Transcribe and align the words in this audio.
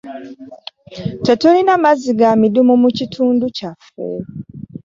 Tetulina 1.25 1.73
mazzi 1.83 2.11
ga 2.19 2.29
midumu 2.41 2.73
mu 2.83 2.89
kitundu 2.97 3.45
kyaffe. 3.57 4.01